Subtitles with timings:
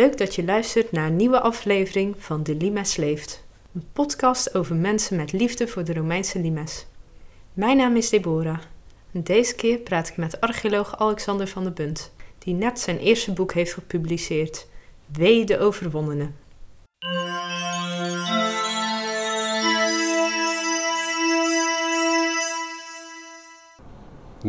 [0.00, 3.44] Leuk dat je luistert naar een nieuwe aflevering van De Limes Leeft.
[3.74, 6.86] Een podcast over mensen met liefde voor de Romeinse limes.
[7.52, 8.58] Mijn naam is Deborah.
[9.12, 13.32] En deze keer praat ik met archeoloog Alexander van der Bunt, die net zijn eerste
[13.32, 14.66] boek heeft gepubliceerd,
[15.12, 16.30] Wee de Overwonnene.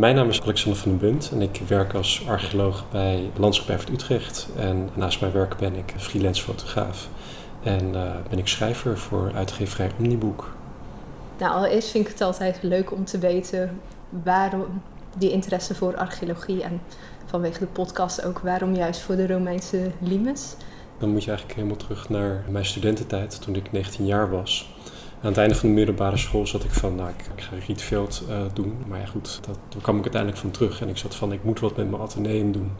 [0.01, 4.47] Mijn naam is Alexander van den Bunt en ik werk als archeoloog bij Landschap Utrecht.
[4.55, 7.07] En naast mijn werk ben ik freelance fotograaf
[7.63, 10.53] en uh, ben ik schrijver voor uitgeverij Omniboek.
[11.37, 13.79] Nou, allereerst vind ik het altijd leuk om te weten
[14.09, 14.81] waarom
[15.17, 16.81] die interesse voor archeologie en
[17.25, 20.55] vanwege de podcast ook waarom juist voor de Romeinse limes.
[20.97, 24.73] Dan moet je eigenlijk helemaal terug naar mijn studententijd toen ik 19 jaar was.
[25.21, 28.35] Aan het einde van de middelbare school zat ik van, nou, ik, ga Rietveld uh,
[28.53, 28.77] doen.
[28.87, 30.81] Maar ja, goed, dat, daar kwam ik uiteindelijk van terug.
[30.81, 32.71] En ik zat van, ik moet wat met mijn ateneum doen.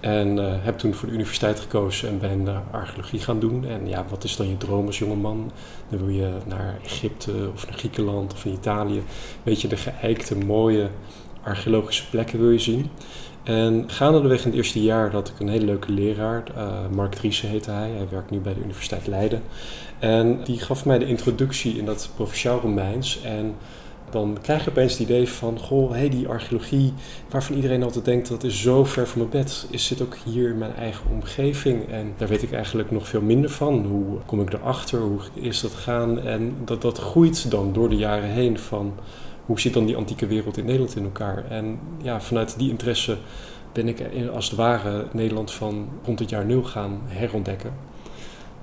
[0.00, 3.64] En uh, heb toen voor de universiteit gekozen en ben archeologie gaan doen.
[3.64, 5.50] En ja, wat is dan je droom als jongeman?
[5.88, 9.02] Dan wil je naar Egypte of naar Griekenland of in Italië.
[9.42, 10.88] Weet je, de geëikte, mooie
[11.42, 12.90] archeologische plekken wil je zien.
[13.44, 17.48] En gaandeweg in het eerste jaar had ik een hele leuke leraar, uh, Mark Driessen
[17.48, 17.90] heette hij.
[17.90, 19.42] Hij werkt nu bij de Universiteit Leiden.
[20.04, 23.22] En die gaf mij de introductie in dat provinciaal Romeins.
[23.22, 23.54] En
[24.10, 26.92] dan krijg je opeens het idee van, goh, hey, die archeologie,
[27.30, 30.48] waarvan iedereen altijd denkt dat is zo ver van mijn bed, is zit ook hier
[30.48, 31.88] in mijn eigen omgeving.
[31.88, 33.84] En daar weet ik eigenlijk nog veel minder van.
[33.84, 35.00] Hoe kom ik erachter?
[35.00, 36.20] Hoe is dat gaan?
[36.20, 38.94] En dat, dat groeit dan door de jaren heen van
[39.46, 41.44] hoe zit dan die antieke wereld in Nederland in elkaar?
[41.50, 43.16] En ja, vanuit die interesse
[43.72, 44.02] ben ik
[44.34, 47.93] als het ware Nederland van rond het jaar nul gaan herontdekken.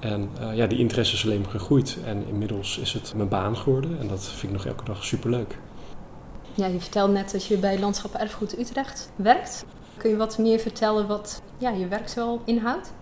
[0.02, 1.98] En uh, ja, die interesse is alleen maar gegroeid.
[2.06, 4.00] En inmiddels is het mijn baan geworden.
[4.00, 5.58] En dat vind ik nog elke dag superleuk.
[6.54, 9.66] Ja, je vertelde net dat je bij Landschap Erfgoed Utrecht werkt.
[9.98, 12.94] Kun je wat meer vertellen wat ja, je werk zo inhoudt?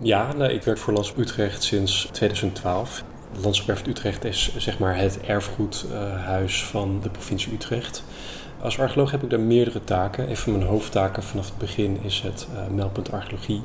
[0.00, 3.04] Ja, nou, ik werk voor Landschap Utrecht sinds 2012.
[3.42, 8.04] Landschap Erfgoed Utrecht is zeg maar het erfgoedhuis van de provincie Utrecht.
[8.60, 10.30] Als archeoloog heb ik daar meerdere taken.
[10.30, 13.62] Een van mijn hoofdtaken vanaf het begin is het uh, meldpunt archeologie.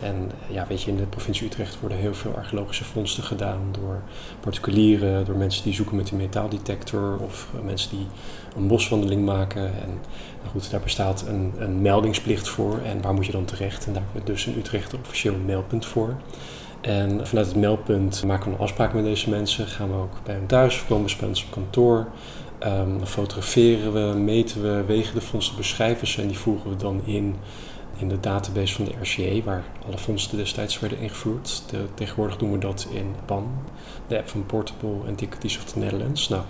[0.00, 4.02] En ja, weet je, in de provincie Utrecht worden heel veel archeologische vondsten gedaan door
[4.40, 8.06] particulieren, door mensen die zoeken met een metaaldetector of mensen die
[8.56, 9.62] een boswandeling maken.
[9.62, 9.88] En
[10.38, 12.80] nou goed, daar bestaat een, een meldingsplicht voor.
[12.84, 13.86] En waar moet je dan terecht?
[13.86, 16.16] En daar hebben we dus in Utrecht een officieel meldpunt voor.
[16.80, 19.66] En vanuit het meldpunt maken we een afspraak met deze mensen.
[19.66, 22.06] Gaan we ook bij hun thuis, komen we bij op kantoor.
[22.66, 27.00] Um, fotograferen we, meten we, wegen de vondsten, beschrijven ze en die voegen we dan
[27.04, 27.36] in
[28.00, 31.62] in de database van de RCA, waar alle vondsten destijds werden ingevoerd.
[31.70, 33.48] De, tegenwoordig doen we dat in PAN,
[34.06, 36.28] de app van Portable Antiquities of the Netherlands.
[36.28, 36.42] Nou,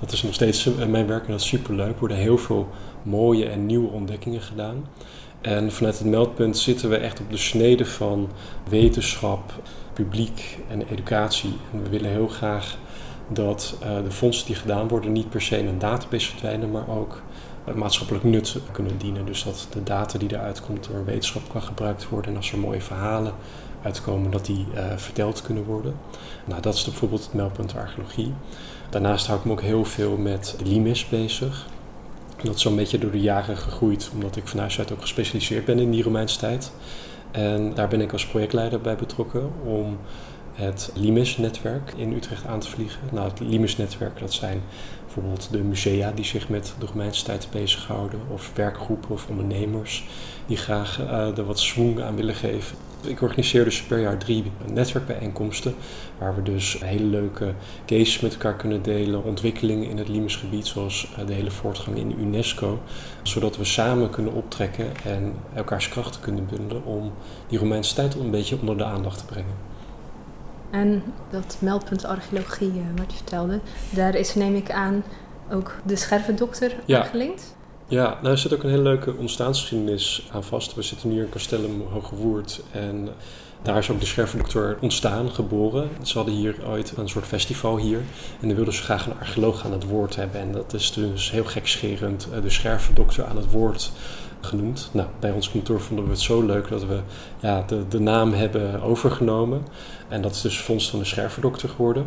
[0.00, 1.92] dat is nog steeds eh, mijn werk en dat is superleuk.
[1.92, 2.68] Er worden heel veel
[3.02, 4.86] mooie en nieuwe ontdekkingen gedaan.
[5.40, 8.30] En vanuit het meldpunt zitten we echt op de snede van
[8.68, 9.52] wetenschap,
[9.92, 11.52] publiek en educatie.
[11.72, 12.78] En we willen heel graag
[13.28, 16.88] dat uh, de vondsten die gedaan worden niet per se in een database verdwijnen, maar
[16.88, 17.22] ook
[17.74, 19.26] maatschappelijk nut kunnen dienen.
[19.26, 22.30] Dus dat de data die eruit komt door wetenschap kan gebruikt worden.
[22.30, 23.34] En als er mooie verhalen
[23.82, 25.94] uitkomen, dat die uh, verteld kunnen worden.
[26.44, 28.32] Nou, dat is bijvoorbeeld het meldpunt archeologie.
[28.90, 31.66] Daarnaast hou ik me ook heel veel met de limes bezig.
[32.42, 35.78] Dat is zo'n beetje door de jaren gegroeid, omdat ik van huis ook gespecialiseerd ben
[35.78, 36.72] in die Romeinse tijd.
[37.30, 39.98] En daar ben ik als projectleider bij betrokken om
[40.52, 43.00] het Limes-netwerk in Utrecht aan te vliegen.
[43.12, 44.62] Nou, het Limes-netwerk, dat zijn
[45.14, 50.06] bijvoorbeeld de musea die zich met de Romeinse tijd bezighouden, of werkgroepen of ondernemers
[50.46, 52.76] die graag uh, er wat swoon aan willen geven.
[53.06, 55.74] Ik organiseer dus per jaar drie netwerkbijeenkomsten,
[56.18, 57.54] waar we dus hele leuke
[57.86, 62.20] cases met elkaar kunnen delen, ontwikkelingen in het Limesgebied, zoals uh, de hele voortgang in
[62.20, 62.78] UNESCO,
[63.22, 67.12] zodat we samen kunnen optrekken en elkaars krachten kunnen bundelen om
[67.48, 69.73] die Romeinse tijd een beetje onder de aandacht te brengen.
[70.74, 73.60] En dat meldpunt archeologie uh, wat je vertelde,
[73.90, 75.04] daar is neem ik aan
[75.50, 77.00] ook de schervendokter ja.
[77.00, 77.56] aangelinkt.
[77.86, 80.74] Ja, nou er zit ook een hele leuke ontstaansgeschiedenis aan vast.
[80.74, 83.08] We zitten nu in Castellum Hogewoerd en
[83.62, 85.88] daar is ook de schervendokter ontstaan, geboren.
[86.02, 87.98] Ze hadden hier ooit een soort festival hier
[88.40, 90.40] en dan wilden ze graag een archeoloog aan het woord hebben.
[90.40, 93.92] En dat is dus heel gekscherend, eh, de schervendokter aan het woord
[94.44, 94.88] genoemd.
[94.92, 97.00] Nou, bij ons kantoor vonden we het zo leuk dat we
[97.40, 99.62] ja, de, de naam hebben overgenomen.
[100.08, 102.06] En dat is dus Vondst van de Scherverdokter geworden.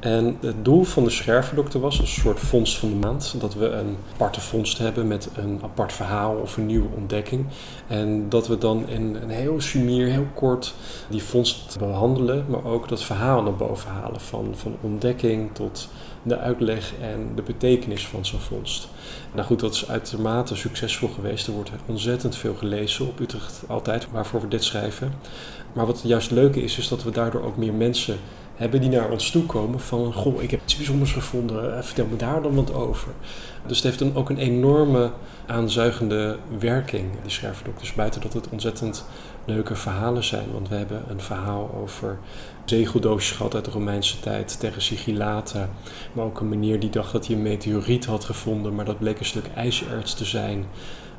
[0.00, 3.34] En het doel van de Scherverdokter was een soort vondst van de maand.
[3.38, 7.46] Dat we een aparte vondst hebben met een apart verhaal of een nieuwe ontdekking.
[7.86, 10.74] En dat we dan in een heel sumier, heel kort
[11.08, 12.44] die vondst behandelen.
[12.48, 14.20] Maar ook dat verhaal naar boven halen.
[14.20, 15.88] Van, van ontdekking tot
[16.26, 18.88] de uitleg en de betekenis van zo'n vondst.
[19.34, 21.46] Nou goed, dat is uitermate succesvol geweest.
[21.46, 25.12] Er wordt ontzettend veel gelezen op Utrecht altijd, waarvoor we dit schrijven.
[25.72, 28.16] Maar wat juist leuke is, is dat we daardoor ook meer mensen
[28.56, 30.12] hebben die naar ons toe komen van...
[30.12, 33.08] Goh, ik heb iets bijzonders gevonden, eh, vertel me daar dan wat over.
[33.66, 35.10] Dus het heeft dan ook een enorme
[35.46, 37.94] aanzuigende werking, die schrijverdokters.
[37.94, 39.04] Buiten dat het ontzettend
[39.44, 40.52] leuke verhalen zijn.
[40.52, 42.18] Want we hebben een verhaal over
[42.64, 45.68] zegeldoosjes gehad uit de Romeinse tijd tegen Sigillata.
[46.12, 49.18] Maar ook een meneer die dacht dat hij een meteoriet had gevonden, maar dat bleek
[49.18, 50.64] een stuk ijzererts te zijn.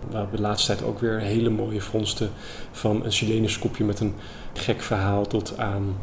[0.09, 2.29] We hebben de laatste tijd ook weer hele mooie vondsten
[2.71, 4.15] van een Chilenus kopje met een
[4.53, 5.95] gek verhaal tot aan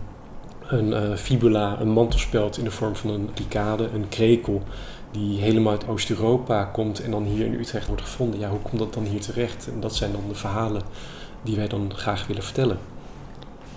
[0.78, 4.62] een uh, fibula, een mantelspeld in de vorm van een picade, een krekel,
[5.10, 8.40] die helemaal uit Oost-Europa komt en dan hier in Utrecht wordt gevonden.
[8.40, 9.68] Ja, hoe komt dat dan hier terecht?
[9.72, 10.82] En dat zijn dan de verhalen
[11.42, 12.78] die wij dan graag willen vertellen.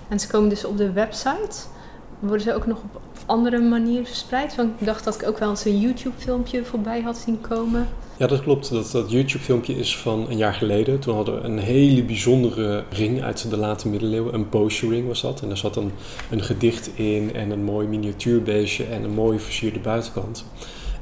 [0.08, 1.56] En ze komen dus op de website.
[2.18, 4.54] Worden ze ook nog op andere manieren verspreid?
[4.54, 7.88] Want ik dacht dat ik ook wel eens een YouTube-filmpje voorbij had zien komen.
[8.18, 8.70] Ja, dat klopt.
[8.70, 10.98] Dat, dat YouTube-filmpje is van een jaar geleden.
[10.98, 14.34] Toen hadden we een hele bijzondere ring uit de late middeleeuwen.
[14.34, 15.40] Een potion ring was dat.
[15.42, 15.92] En daar zat een,
[16.30, 20.44] een gedicht in en een mooi miniatuurbeestje en een mooi versierde buitenkant.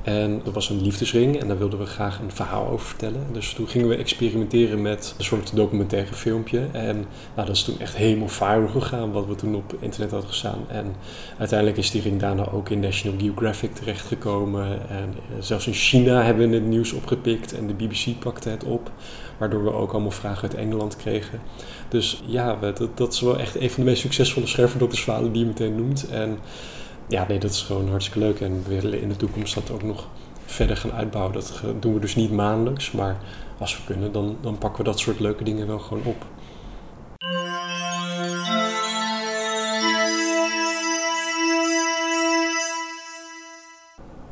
[0.06, 3.26] En dat was een liefdesring en daar wilden we graag een verhaal over vertellen.
[3.32, 6.67] Dus toen gingen we experimenteren met een soort documentaire filmpje.
[6.73, 6.97] En
[7.35, 10.64] nou, dat is toen echt helemaal viral gegaan, wat we toen op internet hadden gestaan.
[10.69, 10.94] En
[11.38, 14.88] uiteindelijk is die ring daarna ook in National Geographic terechtgekomen.
[14.88, 18.64] En eh, zelfs in China hebben we het nieuws opgepikt en de BBC pakte het
[18.64, 18.91] op.
[19.38, 21.41] Waardoor we ook allemaal vragen uit Engeland kregen.
[21.88, 25.47] Dus ja, dat, dat is wel echt een van de meest succesvolle schervendoktersverhalen die je
[25.47, 26.09] meteen noemt.
[26.09, 26.38] En
[27.08, 28.41] ja, nee, dat is gewoon hartstikke leuk.
[28.41, 30.08] En we willen in de toekomst dat ook nog
[30.44, 31.35] verder gaan uitbouwen.
[31.35, 33.17] Dat doen we dus niet maandelijks, maar
[33.58, 36.25] als we kunnen, dan, dan pakken we dat soort leuke dingen wel gewoon op.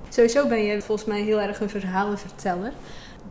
[0.09, 2.73] Sowieso ben je volgens mij heel erg een verhalenverteller.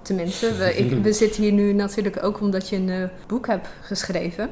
[0.02, 3.68] Tenminste, we, ik, we zitten hier nu natuurlijk ook omdat je een uh, boek hebt
[3.82, 4.50] geschreven.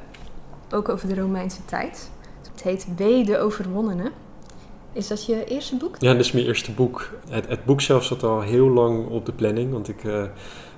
[0.72, 2.10] Ook over de Romeinse tijd.
[2.52, 4.12] Het heet W de Overwonnene.
[4.94, 5.96] Is dat je eerste boek?
[6.00, 7.10] Ja, dat is mijn eerste boek.
[7.30, 9.72] Het, het boek zelf zat al heel lang op de planning.
[9.72, 10.24] Want ik uh,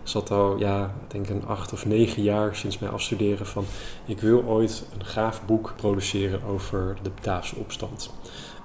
[0.03, 3.65] zat al, ja, denk een acht of negen jaar sinds mijn afstuderen van...
[4.05, 8.11] ik wil ooit een gaaf boek produceren over de Bataafse opstand.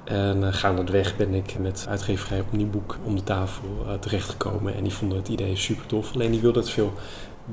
[0.04, 4.74] En uh, gaandeweg ben ik met uitgeverij op nieuw boek om de tafel uh, terechtgekomen.
[4.74, 6.14] En die vonden het idee super tof.
[6.14, 6.92] Alleen die wilden het veel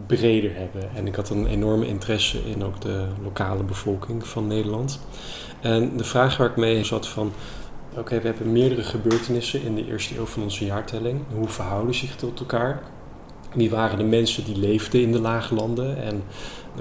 [0.07, 0.95] breder hebben.
[0.95, 4.99] En ik had een enorme interesse in ook de lokale bevolking van Nederland.
[5.61, 7.33] En de vraag waar ik mee zat van
[7.97, 11.21] Oké, we hebben meerdere gebeurtenissen in de eerste eeuw van onze jaartelling.
[11.33, 12.81] Hoe verhouden zich tot elkaar?
[13.53, 16.23] Wie waren de mensen die leefden in de lage landen en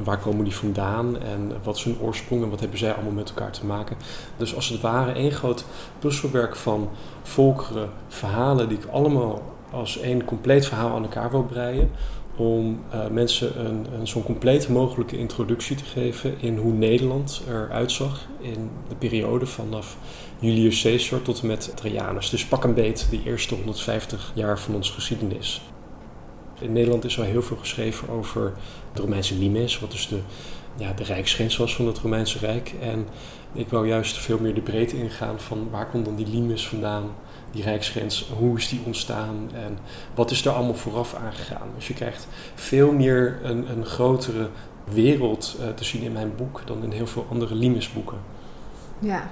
[0.04, 3.28] waar komen die vandaan en wat is hun oorsprong en wat hebben zij allemaal met
[3.28, 3.96] elkaar te maken?
[4.36, 5.64] Dus als het ware één groot
[5.98, 6.88] puzzelwerk van
[7.22, 11.90] volkeren, verhalen die ik allemaal als één compleet verhaal aan elkaar wil breien
[12.36, 17.92] om uh, mensen een, een zo'n compleet mogelijke introductie te geven in hoe Nederland eruit
[17.92, 19.96] zag in de periode vanaf
[20.38, 22.30] Julius Caesar tot en met Trajanus.
[22.30, 25.62] Dus pak een beet de eerste 150 jaar van onze geschiedenis.
[26.60, 28.52] In Nederland is al heel veel geschreven over
[28.92, 30.18] de Romeinse limes, wat dus de,
[30.76, 32.74] ja, de rijksgrens was van het Romeinse Rijk.
[32.80, 33.06] En
[33.52, 37.14] ik wou juist veel meer de breedte ingaan van waar komt dan die limes vandaan,
[37.54, 39.78] die rijksgrens, hoe is die ontstaan en
[40.14, 41.68] wat is er allemaal vooraf aangegaan.
[41.74, 44.48] Dus je krijgt veel meer een, een grotere
[44.84, 48.18] wereld uh, te zien in mijn boek dan in heel veel andere limesboeken.
[48.98, 49.30] Ja,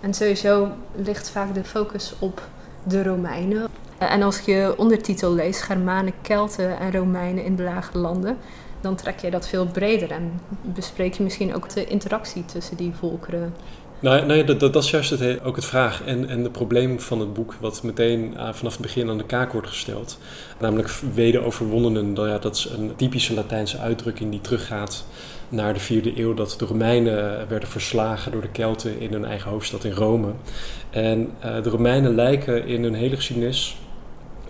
[0.00, 2.48] en sowieso ligt vaak de focus op
[2.82, 3.68] de Romeinen.
[3.98, 8.36] En als je ondertitel leest, Germanen, Kelten en Romeinen in de lage landen,
[8.80, 12.92] dan trek je dat veel breder en bespreek je misschien ook de interactie tussen die
[12.94, 13.54] volkeren.
[14.04, 17.56] Nou, dat, dat, is juist ook het vraag en, en het probleem van het boek,
[17.60, 20.18] wat meteen uh, vanaf het begin aan de kaak wordt gesteld.
[20.60, 25.06] Namelijk wederoverwonnenen, nou ja, dat is een typische Latijnse uitdrukking die teruggaat
[25.48, 29.50] naar de vierde eeuw dat de Romeinen werden verslagen door de Kelten in hun eigen
[29.50, 30.32] hoofdstad in Rome.
[30.90, 33.76] En uh, de Romeinen lijken in hun hele geschiedenis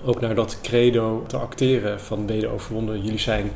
[0.05, 3.03] ook naar dat credo te acteren van wederoverwonnen.
[3.03, 3.51] Jullie zijn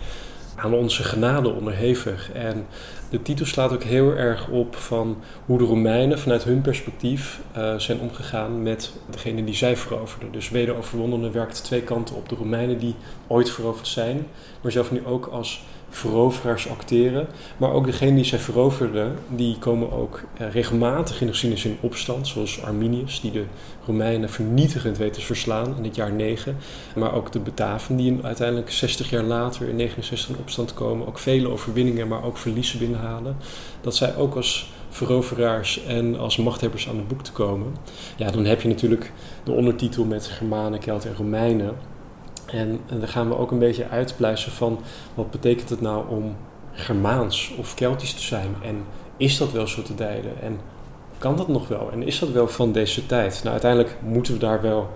[0.58, 2.32] aan onze genade onderhevig.
[2.32, 2.66] En
[3.10, 7.74] de titel slaat ook heel erg op van hoe de Romeinen vanuit hun perspectief uh,
[7.78, 10.32] zijn omgegaan met degene die zij veroverden.
[10.32, 12.28] Dus wederoverwonnenen werkt twee kanten op.
[12.28, 12.94] De Romeinen die
[13.26, 14.26] ooit veroverd zijn,
[14.60, 17.26] maar zelf nu ook als veroveraars acteren.
[17.56, 21.78] Maar ook degene die zij veroverden, die komen ook eh, regelmatig in de geschiedenis in
[21.80, 22.26] opstand.
[22.26, 23.44] Zoals Arminius, die de
[23.86, 26.56] Romeinen vernietigend weet te verslaan in het jaar 9.
[26.94, 31.06] Maar ook de Bataven, die uiteindelijk 60 jaar later in 69 in opstand komen.
[31.06, 33.36] Ook vele overwinningen, maar ook verliezen binnenhalen.
[33.80, 37.76] Dat zij ook als veroveraars en als machthebbers aan het boek te komen.
[38.16, 39.12] Ja, dan heb je natuurlijk
[39.44, 41.76] de ondertitel met Germanen, Kelten en Romeinen.
[42.50, 44.80] En, dan gaan we ook een beetje uitpluizen van
[45.14, 46.36] wat betekent het nou om
[46.72, 48.54] Germaans of Keltisch te zijn?
[48.62, 48.84] En
[49.16, 50.42] is dat wel zo te duiden?
[50.42, 50.60] En
[51.18, 51.90] kan dat nog wel?
[51.92, 53.34] En is dat wel van deze tijd?
[53.34, 54.90] Nou, uiteindelijk moeten we daar wel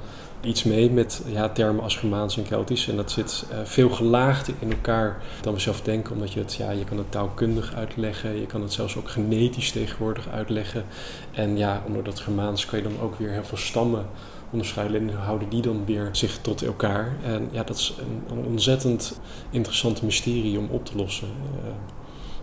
[0.45, 2.89] iets mee met ja, termen als Germaans en Keltisch.
[2.89, 6.15] En dat zit uh, veel gelaagder in elkaar dan we zelf denken.
[6.15, 8.41] Omdat je het, ja, je kan het taalkundig uitleggen.
[8.41, 10.85] Je kan het zelfs ook genetisch tegenwoordig uitleggen.
[11.33, 14.07] En ja, onder dat Germaans kan je dan ook weer heel veel stammen
[14.53, 15.09] onderscheiden.
[15.09, 17.13] En houden die dan weer zich tot elkaar.
[17.25, 17.95] En ja, dat is
[18.29, 21.29] een, ontzettend interessant mysterie om op te lossen.
[21.29, 21.71] Uh,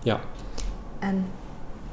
[0.03, 0.19] ja.
[0.99, 1.25] En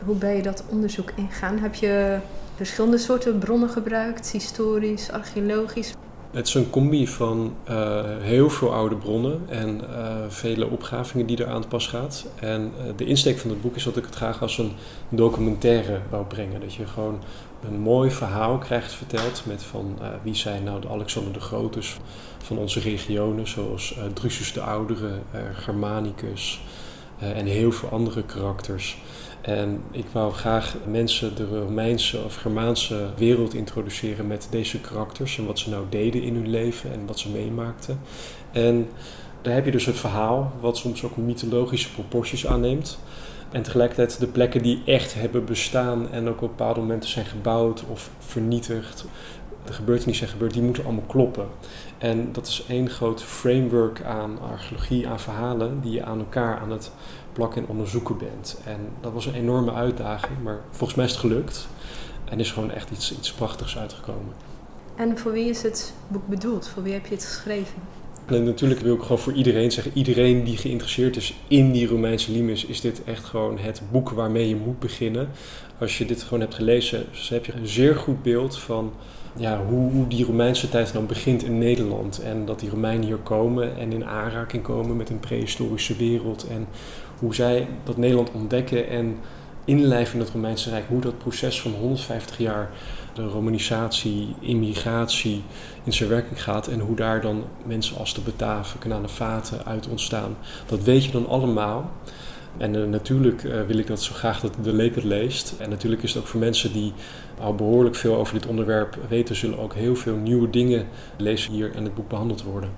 [0.04, 1.58] hoe ben je dat onderzoek ingaan?
[1.58, 2.18] Heb je
[2.54, 5.92] verschillende soorten bronnen gebruikt, historisch, archeologisch?
[6.30, 11.36] Het is een combi van uh, heel veel oude bronnen en uh, vele opgravingen die
[11.36, 12.26] er aan te pas gaat.
[12.40, 14.72] En uh, de insteek van het boek is dat ik het graag als een
[15.08, 16.60] documentaire wou brengen.
[16.60, 17.18] Dat je gewoon
[17.68, 21.80] een mooi verhaal krijgt verteld met van wie zijn nou de Alexander de Grote
[22.38, 25.12] van onze regionen, zoals Drusus de Oudere,
[25.54, 26.60] Germanicus
[27.18, 28.98] en heel veel andere karakters.
[29.40, 35.46] En ik wou graag mensen de Romeinse of Germaanse wereld introduceren met deze karakters en
[35.46, 38.00] wat ze nou deden in hun leven en wat ze meemaakten.
[38.52, 38.88] En
[39.42, 42.98] daar heb je dus het verhaal, wat soms ook mythologische proporties aanneemt.
[43.50, 47.84] En tegelijkertijd de plekken die echt hebben bestaan en ook op bepaalde momenten zijn gebouwd
[47.90, 49.04] of vernietigd.
[49.66, 51.46] De gebeurtenissen zijn gebeurd, die moeten allemaal kloppen.
[51.98, 56.70] En dat is één groot framework aan archeologie, aan verhalen, die je aan elkaar aan
[56.70, 56.90] het
[57.32, 58.60] plakken en onderzoeken bent.
[58.64, 61.68] En dat was een enorme uitdaging, maar volgens mij is het gelukt.
[62.24, 64.32] En is gewoon echt iets, iets prachtigs uitgekomen.
[64.96, 66.68] En voor wie is het boek bedoeld?
[66.68, 67.74] Voor wie heb je het geschreven?
[68.26, 72.32] En natuurlijk wil ik gewoon voor iedereen zeggen, iedereen die geïnteresseerd is in die Romeinse
[72.32, 75.28] limes, is dit echt gewoon het boek waarmee je moet beginnen.
[75.78, 78.92] Als je dit gewoon hebt gelezen, dus heb je een zeer goed beeld van
[79.36, 82.22] ja, hoe, die Romeinse tijd dan begint in Nederland.
[82.22, 86.46] En dat die Romeinen hier komen en in aanraking komen met een prehistorische wereld.
[86.48, 86.66] En
[87.18, 89.16] hoe zij dat Nederland ontdekken en
[89.64, 90.84] inlijven in het Romeinse Rijk.
[90.88, 92.70] Hoe dat proces van 150 jaar
[93.14, 95.42] de romanisatie, immigratie
[95.84, 96.66] in zijn werking gaat.
[96.66, 100.36] En hoe daar dan mensen als de Bataven, Vaten uit ontstaan.
[100.66, 101.90] Dat weet je dan allemaal.
[102.58, 105.54] En uh, natuurlijk uh, wil ik dat zo graag dat de leek leest.
[105.58, 106.92] En natuurlijk is het ook voor mensen die
[107.40, 110.86] al behoorlijk veel over dit onderwerp weten, zullen ook heel veel nieuwe dingen
[111.16, 112.70] lezen hier in het boek behandeld worden.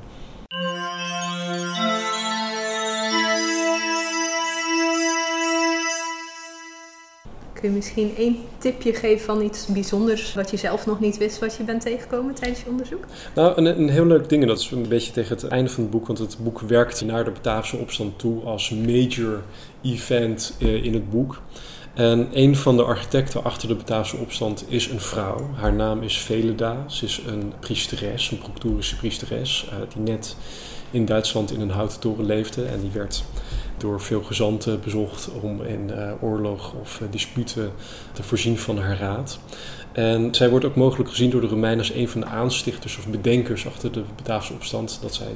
[7.60, 11.38] Kun je misschien één tipje geven van iets bijzonders wat je zelf nog niet wist
[11.38, 13.04] wat je bent tegengekomen tijdens je onderzoek?
[13.34, 15.82] Nou, een, een heel leuk ding, en dat is een beetje tegen het einde van
[15.82, 19.42] het boek, want het boek werkt naar de Bataafse opstand toe als major
[19.82, 21.40] event eh, in het boek.
[21.94, 25.50] En een van de architecten achter de Bataafse opstand is een vrouw.
[25.54, 26.84] Haar naam is Veleda.
[26.88, 30.36] Ze is een priesteres, een proctorische priesteres, uh, die net
[30.90, 32.64] in Duitsland in een houten toren leefde.
[32.64, 33.24] En die werd
[33.80, 37.72] door veel gezanten bezocht om in uh, oorlog of uh, disputen
[38.12, 39.38] te voorzien van haar raad.
[39.92, 43.06] En zij wordt ook mogelijk gezien door de Romeinen als een van de aanstichters of
[43.06, 44.98] bedenkers achter de Bataafse opstand.
[45.02, 45.32] Dat zij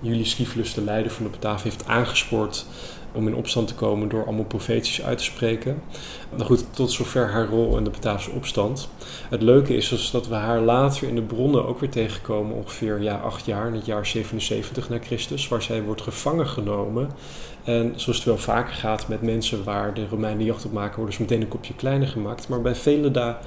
[0.00, 2.66] Julius Scipulus, de leider van de Bataven, heeft aangespoord
[3.12, 5.82] om in opstand te komen door allemaal profeties uit te spreken.
[6.30, 8.88] Nou goed, tot zover haar rol in de Bataafse opstand.
[9.28, 13.02] Het leuke is dus dat we haar later in de bronnen ook weer tegenkomen, ongeveer
[13.02, 17.10] ja, acht jaar, in het jaar 77 na Christus, waar zij wordt gevangen genomen.
[17.70, 21.14] En zoals het wel vaker gaat met mensen waar de Romeinen jacht op maken, worden
[21.14, 22.48] ze meteen een kopje kleiner gemaakt.
[22.48, 23.38] Maar bij Veleda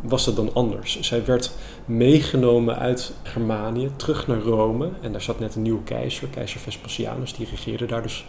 [0.00, 1.00] was dat dan anders.
[1.00, 1.52] Zij werd
[1.84, 4.88] meegenomen uit Germanië terug naar Rome.
[5.00, 8.24] En daar zat net een nieuwe keizer, keizer Vespasianus, die regeerde daar dus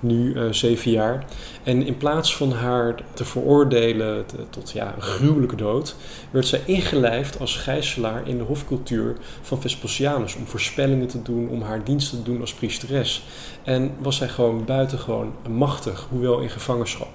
[0.00, 1.24] nu uh, zeven jaar.
[1.62, 5.96] En in plaats van haar te veroordelen tot ja, gruwelijke dood,
[6.30, 10.34] werd zij ingelijfd als gijzelaar in de hofcultuur van Vespasianus.
[10.34, 13.24] Om voorspellingen te doen, om haar diensten te doen als priesteres.
[13.64, 17.10] En was zij gewoon buitengewoon machtig, hoewel in gevangenschap.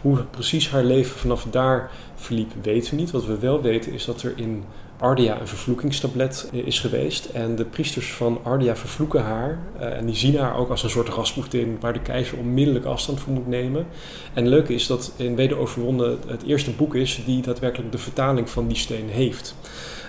[0.00, 3.10] Hoe precies haar leven vanaf daar verliep, weten we niet.
[3.10, 4.64] Wat we wel weten is dat er in
[5.02, 7.24] Ardia een vervloekingstablet eh, is geweest.
[7.24, 9.58] En de priesters van Ardia vervloeken haar.
[9.80, 13.20] Uh, en die zien haar ook als een soort Rasputin waar de keizer onmiddellijk afstand
[13.20, 13.86] voor moet nemen.
[14.34, 18.50] En het leuke is dat in Wederoverwonnen het eerste boek is die daadwerkelijk de vertaling
[18.50, 19.54] van die steen heeft.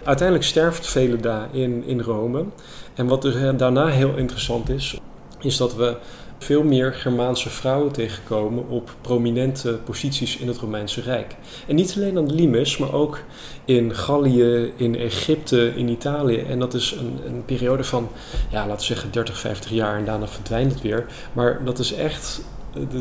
[0.04, 2.46] Uiteindelijk sterft Veleda in, in Rome.
[2.94, 4.98] En wat dus daarna heel interessant is,
[5.42, 5.98] is dat we
[6.38, 11.36] veel meer Germaanse vrouwen tegenkomen op prominente posities in het Romeinse Rijk.
[11.68, 13.20] En niet alleen aan Limes, maar ook
[13.66, 16.38] in Gallië, in Egypte, in Italië.
[16.38, 18.10] En dat is een, een periode van,
[18.50, 21.06] ja, laten we zeggen 30, 50 jaar en daarna verdwijnt het weer.
[21.34, 22.42] Maar dat is echt,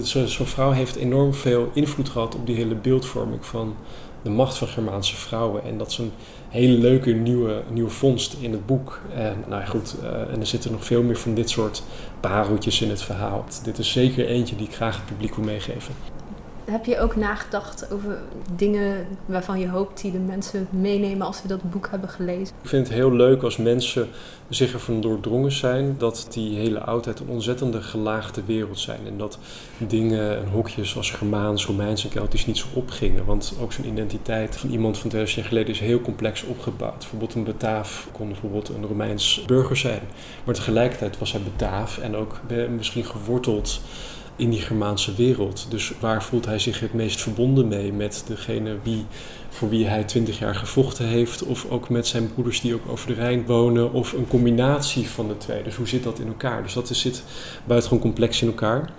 [0.03, 3.77] zo'n vrouw heeft enorm veel invloed gehad op die hele beeldvorming van
[4.23, 5.65] de macht van Germaanse vrouwen.
[5.65, 6.13] En dat is een
[6.49, 9.01] hele leuke nieuwe, nieuwe vondst in het boek.
[9.15, 11.83] En nou goed, uh, en er zitten nog veel meer van dit soort
[12.21, 13.45] pareltjes in het verhaal.
[13.63, 15.95] Dit is zeker eentje die ik graag het publiek wil meegeven.
[16.73, 18.19] Heb je ook nagedacht over
[18.57, 22.55] dingen waarvan je hoopt die de mensen meenemen als ze dat boek hebben gelezen?
[22.63, 24.09] Ik vind het heel leuk als mensen
[24.49, 29.01] zich ervan doordrongen zijn dat die hele oudheid een ontzettende gelaagde wereld zijn.
[29.07, 29.39] En dat
[29.79, 33.25] dingen en hokjes als Germaans, Romeins en Keltisch niet zo opgingen.
[33.25, 36.99] Want ook zo'n identiteit van iemand van 2000 jaar geleden is heel complex opgebouwd.
[36.99, 40.03] Bijvoorbeeld een Bataaf kon bijvoorbeeld een Romeins burger zijn.
[40.45, 43.81] Maar tegelijkertijd was hij Bataaf en ook misschien geworteld
[44.37, 45.67] in die Germaanse wereld.
[45.69, 47.93] Dus waar voelt hij zich het meest verbonden mee?
[47.93, 49.07] Met degene wie,
[49.49, 53.07] voor wie hij twintig jaar gevochten heeft, of ook met zijn broeders die ook over
[53.07, 55.63] de Rijn wonen, of een combinatie van de twee.
[55.63, 56.63] Dus hoe zit dat in elkaar?
[56.63, 57.25] Dus dat zit
[57.65, 58.91] buitengewoon complex in elkaar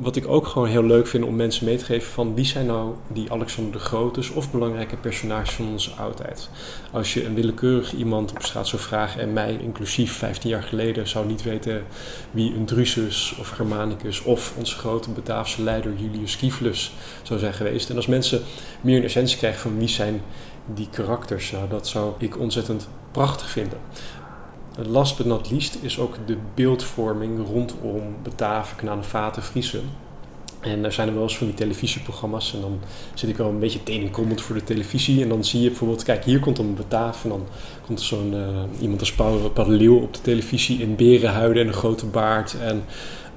[0.00, 2.66] wat ik ook gewoon heel leuk vind om mensen mee te geven van wie zijn
[2.66, 6.48] nou die Alexander de Grote of belangrijke personages van onze oudheid.
[6.92, 11.08] Als je een willekeurig iemand op straat zou vragen en mij inclusief 15 jaar geleden
[11.08, 11.84] zou niet weten
[12.30, 17.90] wie een Drusus of Germanicus of onze grote Bataafse leider Julius Scipulus zou zijn geweest.
[17.90, 18.42] En als mensen
[18.80, 20.22] meer een essentie krijgen van wie zijn
[20.74, 23.78] die karakters, nou, dat zou ik ontzettend prachtig vinden.
[24.84, 29.82] Last but not least is ook de beeldvorming rondom Bataven, Knanen, Vaten, Friesen.
[30.60, 32.54] En er zijn er wel eens van die televisieprogramma's.
[32.54, 32.78] En dan
[33.14, 35.22] zit ik wel een beetje tenenkrommend voor de televisie.
[35.22, 37.24] En dan zie je bijvoorbeeld, kijk, hier komt een Bataaf.
[37.24, 37.46] En dan
[37.86, 42.56] komt zo'n uh, iemand als Paul op de televisie in berenhuiden en een grote baard.
[42.60, 42.84] En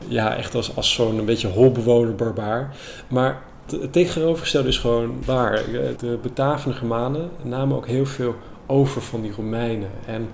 [0.08, 2.76] ja, echt als, als zo'n een beetje holbewoner barbaar.
[3.08, 3.42] Maar
[3.72, 5.62] het tegenovergestelde is gewoon waar.
[5.98, 9.90] De Bataven Germanen namen ook heel veel over van die Romeinen.
[10.06, 10.30] En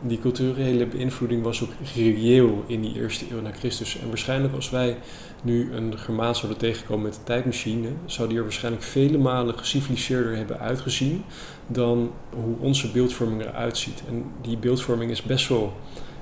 [0.00, 3.98] die culturele beïnvloeding was ook reëel in die eerste eeuw na Christus.
[3.98, 4.96] En waarschijnlijk als wij
[5.42, 10.36] nu een Germaan zouden tegenkomen met een tijdmachine, zou die er waarschijnlijk vele malen geciviliseerder
[10.36, 11.24] hebben uitgezien
[11.66, 14.02] dan hoe onze beeldvorming eruit ziet.
[14.08, 15.72] En die beeldvorming is best wel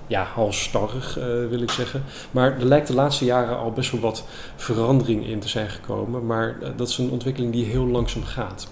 [0.07, 2.03] ja, halstarrig, uh, wil ik zeggen.
[2.31, 4.25] Maar er lijkt de laatste jaren al best wel wat
[4.57, 6.27] verandering in te zijn gekomen.
[6.27, 8.69] Maar uh, dat is een ontwikkeling die heel langzaam gaat.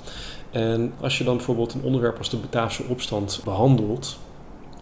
[0.50, 4.18] En als je dan bijvoorbeeld een onderwerp als de Bataafse opstand behandelt,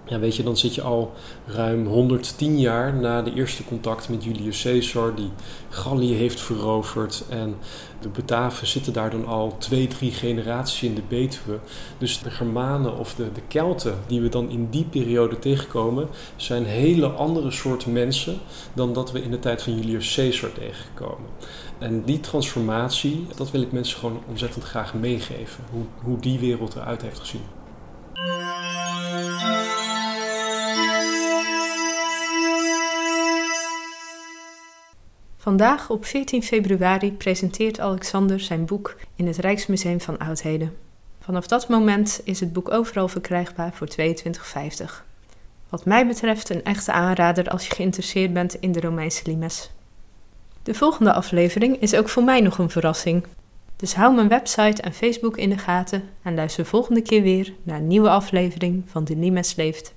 [0.05, 1.13] ja, weet je, dan zit je al
[1.47, 5.31] ruim 110 jaar na de eerste contact met Julius Caesar, die
[5.69, 7.25] Gallië heeft veroverd.
[7.29, 7.57] En
[8.01, 11.59] de Bataven zitten daar dan al twee, drie generaties in de Betuwe.
[11.99, 16.65] Dus de Germanen of de, de Kelten die we dan in die periode tegenkomen, zijn
[16.65, 18.39] hele andere soorten mensen
[18.75, 21.29] dan dat we in de tijd van Julius Caesar tegenkomen.
[21.79, 25.65] En die transformatie, dat wil ik mensen gewoon ontzettend graag meegeven.
[25.71, 27.43] Hoe, hoe die wereld eruit heeft gezien.
[35.43, 40.77] Vandaag op 14 februari presenteert Alexander zijn boek in het Rijksmuseum van Oudheden.
[41.21, 45.05] Vanaf dat moment is het boek overal verkrijgbaar voor 22,50.
[45.69, 49.71] Wat mij betreft een echte aanrader als je geïnteresseerd bent in de Romeinse limes.
[50.63, 53.25] De volgende aflevering is ook voor mij nog een verrassing.
[53.77, 57.79] Dus hou mijn website en Facebook in de gaten en luister volgende keer weer naar
[57.79, 59.95] een nieuwe aflevering van De Limes Leeft